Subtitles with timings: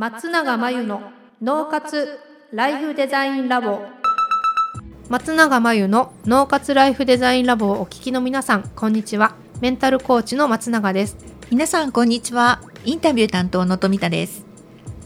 [0.00, 1.10] 松永真由の
[1.42, 2.20] 脳活
[2.52, 3.80] ライフデザインラボ。
[5.08, 9.34] 松永真由の脳活ライフデザインラボをお聞きの皆さんこんにちは。
[9.60, 11.16] メンタルコーチの松永です。
[11.50, 12.62] 皆さんこんにちは。
[12.84, 14.46] インタビュー担当の富田です。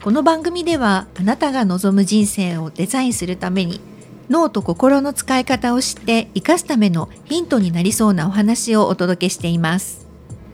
[0.02, 3.80] この番組ではあなたが望む人生をデザインするために
[4.28, 10.06] 脳と心の使い方を知って生かすためのヒントになりそうなお話をお届けしています。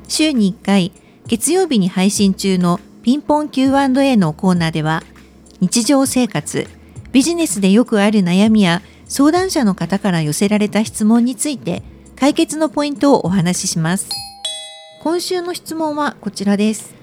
[0.07, 0.93] 週に1回
[1.27, 2.79] 月曜日に配信中の
[3.09, 5.02] ピンポン Q&A のコーナーでは
[5.61, 6.66] 日常生活
[7.11, 11.82] ビジネスでよくある悩みや相談者の方から寄せられた質問について
[12.16, 14.11] 解決のポイントをお話しします。
[15.02, 16.94] 今週の質問はこちらです。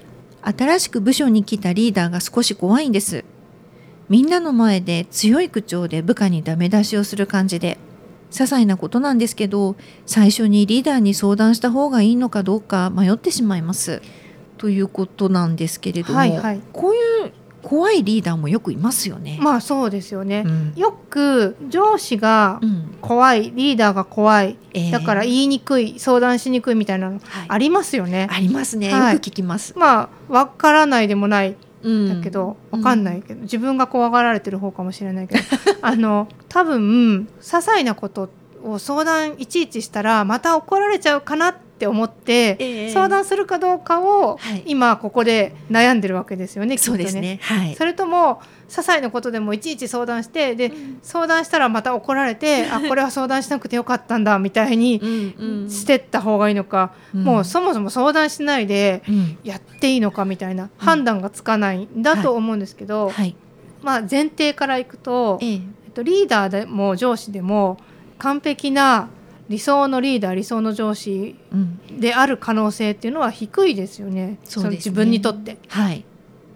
[0.42, 3.24] 新しく部署に来たリーダーが少し怖いんです。
[4.08, 7.78] みんなの前で強い口調で部下にダメ出しをする感じで
[8.30, 9.74] 些細なことなんですけど
[10.06, 14.02] 最初にリーダーに相談した方がいいのかどうか迷ってしまいます。
[14.58, 19.38] ということなんですけれども、はいはい、こういう怖いリーダーもよくいますよね。
[19.42, 20.44] まあそうですよね。
[20.46, 22.60] うん、よく上司が
[23.00, 28.28] 怖い、うん、リーダーが怖い、えー、だから言いにくい、相談しにくいみたいなのありますよね。
[28.30, 28.90] はい、ありますね。
[28.90, 29.74] よく聞きます。
[29.76, 31.56] まあわからないでもない。
[31.82, 35.42] だけど、わかんないけど、自分が怖がられてる方かもしれないけど
[35.82, 38.28] あの多分些細なこと
[38.64, 46.78] を相談いちいちしたらまた怒られちゃうかなってって思って、えー、相談するかどうかを、今ここで悩んでるわけですよね。
[46.78, 54.98] そうですね、はい、それとも些細なことでもいちいち相談してで、うん、相談したらまた怒られて あこれは相談しなくてよかったんだみたいに
[55.68, 59.02] してった方がいいのか、うん、もうそもそも相談しないで
[59.44, 63.12] やっていいのかみたいな判断がつかないんだと思うんですけど、はい。
[63.12, 63.36] はい、
[63.82, 65.54] まあ、前提からいくと、え。
[65.54, 65.60] えっ
[65.92, 67.76] と、リーダーでも上司でも
[68.18, 69.08] 完璧な
[69.48, 71.36] 理想のリーダー理想の上司
[71.90, 75.58] である可能性っていうのは低いですよね、うん、その自分にとって。
[75.68, 76.04] はい、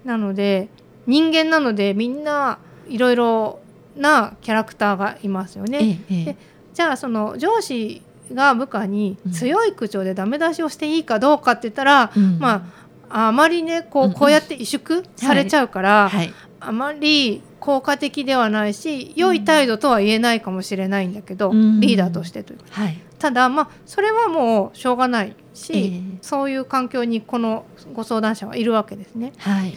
[0.05, 0.69] なので
[1.07, 3.61] 人間なのでみんないろいろ
[3.97, 6.01] なキャラクターがいますよね。
[6.11, 6.37] ええ、で
[6.75, 12.67] じゃあその上司が部下に強い口調でダメ出しをしていいかどうかって言ったら、うん、ま
[13.09, 29.33] ああまりねこうこうやって萎縮されちゃうから、はいはい、あまり効果的ではないし良い態度とは言えないかもしれないんだけど、うん、リーダーとしてというか、はい、ただまあそれはもうしょうがないし、えー、そういう環境にこのご相談者はいるわけですね。
[29.39, 29.77] はい、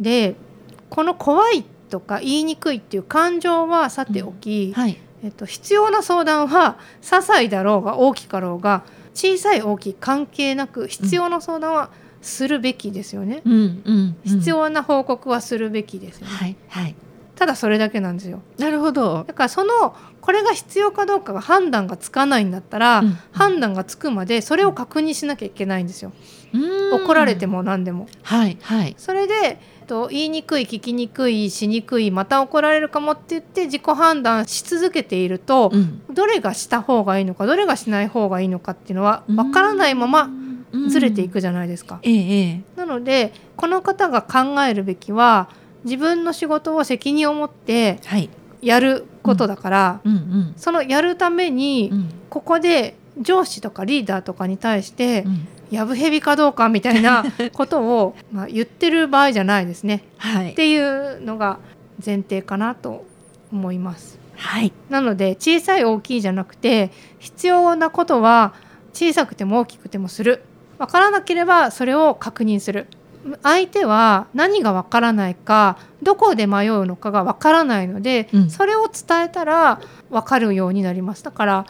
[0.00, 0.36] で
[0.90, 4.80] この怖いとか言いにくいっていう感情はさておき、うん。
[4.80, 8.82] はい、えっと、必要な相談は些細だろうが大きかろうが
[9.14, 11.90] 小さい大きい関係なく必要な相談は
[12.22, 16.32] するべきですよね、うんうんうん、必要な報告はするべきですよね。
[16.32, 16.94] はい、はい
[17.34, 18.40] ただそれだけなんですよ。
[18.58, 19.24] なるほど。
[19.26, 26.12] だからそのこれが必要かどうかが判断がつかないんだったら、うん、判断がつくまでそれを確認しなきゃいけないんですよ。
[26.92, 28.06] 怒られても何でも。
[28.22, 28.94] はいはい。
[28.96, 40.30] それでと言いにくい聞きにくいしにくいまた怒られるかもって言って自己判断し続けていると、うん、どれがした方がいいのかどれがしない方がいいのかっていうのは分からないまま
[40.88, 41.98] ずれていくじゃないですか。
[42.02, 45.48] ええ、なのでこの方が考えるべきは
[45.84, 47.98] 自分の仕事を責任を持って
[48.60, 50.12] やることだから、うん。
[50.12, 51.92] うんうん、そのやるために、
[52.30, 55.24] ここで上司とかリーダーとかに対して、
[55.72, 57.24] やぶへびかどうかみたいな
[57.54, 61.60] ことをまあ言ってる場合じゃないですね、はい、っていうのが
[62.04, 63.06] 前提かなと
[63.50, 64.18] 思います。
[64.36, 68.52] はい、なので小さい大きいじゃなくて必要なことは
[68.92, 70.42] 小さくても大きくてもする
[70.78, 72.86] 分からなければそれを確認する。
[73.42, 79.80] 相手は何がわからないかどこで迷うのかがわからないので、うん、それを伝えたら
[80.10, 81.22] 分かるようになります。
[81.22, 81.66] だから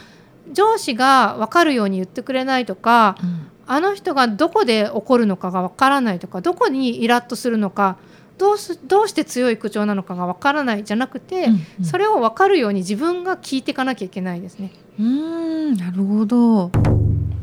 [0.53, 7.97] 上司が分かるように言ってくれないとか、うん、あの人がどこで怒るのかがわからないとかどこにイラッとするのか
[8.39, 14.73] どうすどうして強い口調なのかがわからないじゃなくて、うんうん、それを分かるように自分が聞いていかなきゃいけないですね。
[14.99, 16.71] うんなるほど。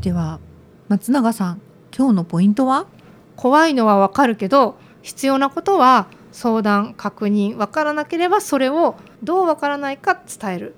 [0.01, 0.39] では
[0.89, 1.61] 松永さん
[1.95, 2.87] 今日のポイントは？
[3.35, 10.75] 怖いのはわかるけど必要なことは相談確認分からなければそれをどう分からないか伝える。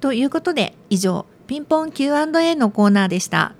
[0.00, 3.54] ということで以上ピンポン Q&A のコーナーでした。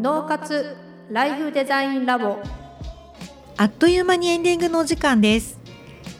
[0.00, 0.76] 脳活
[1.10, 2.38] ライフデザインラボ
[3.56, 5.59] あっという間にエンディングのお時間です。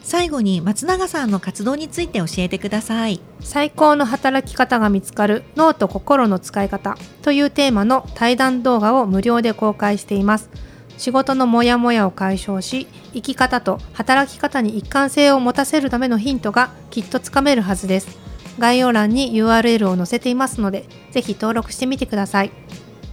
[0.03, 3.21] 最後に松永さんの活動について教えてください。
[3.39, 10.49] 最高の働き方が見つかる脳と心の使い方というテーマの対談動画を無料で公開しています。
[10.97, 18.19] 仕事のモヤモヤを解消し生き方と働き方に一貫性を持たせるためのヒントがきっとつかめるはずです。
[18.59, 22.51] 概要欄に URL を載せていますのでぜひ登録してみてください。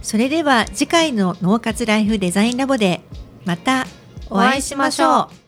[0.01, 3.01] それでは次回の脳活ライフデザインラボで
[3.45, 3.85] また
[4.29, 5.38] お会いしましょう